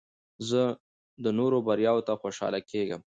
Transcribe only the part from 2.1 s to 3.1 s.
خوشحاله کېږم.